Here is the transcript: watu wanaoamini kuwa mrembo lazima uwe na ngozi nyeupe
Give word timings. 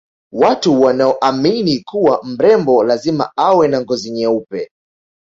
watu 0.33 0.81
wanaoamini 0.81 1.79
kuwa 1.79 2.21
mrembo 2.23 2.83
lazima 2.83 3.31
uwe 3.57 3.67
na 3.67 3.81
ngozi 3.81 4.11
nyeupe 4.11 4.71